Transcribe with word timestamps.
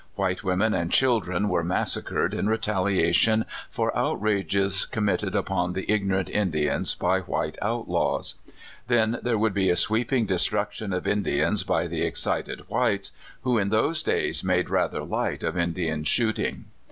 White 0.15 0.43
women 0.43 0.73
and 0.73 0.89
children 0.91 1.47
were 1.47 1.63
massacred 1.63 2.33
in 2.33 2.49
retaliation 2.49 3.45
for 3.69 3.95
outrages 3.95 4.87
committed 4.87 5.35
upon 5.35 5.73
the 5.73 5.85
ignorant 5.91 6.27
Indians 6.27 6.95
by 6.95 7.19
white 7.19 7.55
outlaws. 7.61 8.33
Then 8.87 9.19
there 9.21 9.37
would 9.37 9.53
be 9.53 9.69
a 9.69 9.75
sweep 9.75 10.11
ing 10.11 10.25
destruction 10.25 10.91
of 10.91 11.05
Indians 11.05 11.61
by 11.61 11.85
the 11.85 12.01
excited 12.01 12.61
whites, 12.67 13.11
who 13.43 13.59
in 13.59 13.69
those 13.69 14.01
days 14.01 14.43
made 14.43 14.71
rather 14.71 15.03
light 15.03 15.43
of 15.43 15.55
Indian 15.55 16.03
shooting. 16.03 16.65